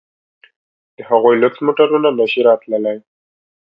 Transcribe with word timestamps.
د 0.95 0.97
هغوی 1.09 1.35
لوکس 1.41 1.59
موټرونه 1.67 2.09
نه 2.19 2.25
شي 2.31 2.41
راتلای. 2.49 2.97